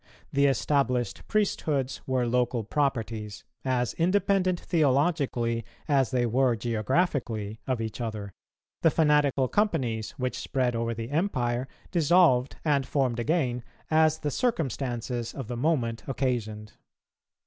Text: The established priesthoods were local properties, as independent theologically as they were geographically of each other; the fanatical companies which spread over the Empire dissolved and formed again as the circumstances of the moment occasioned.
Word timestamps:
The 0.33 0.47
established 0.47 1.27
priesthoods 1.27 2.01
were 2.07 2.25
local 2.25 2.63
properties, 2.63 3.43
as 3.63 3.93
independent 3.93 4.59
theologically 4.59 5.63
as 5.87 6.09
they 6.09 6.25
were 6.25 6.55
geographically 6.55 7.59
of 7.67 7.79
each 7.79 8.01
other; 8.01 8.33
the 8.81 8.89
fanatical 8.89 9.47
companies 9.47 10.09
which 10.17 10.39
spread 10.39 10.75
over 10.75 10.95
the 10.95 11.11
Empire 11.11 11.67
dissolved 11.91 12.55
and 12.65 12.83
formed 12.83 13.19
again 13.19 13.61
as 13.91 14.17
the 14.17 14.31
circumstances 14.31 15.35
of 15.35 15.47
the 15.47 15.55
moment 15.55 16.01
occasioned. 16.07 16.73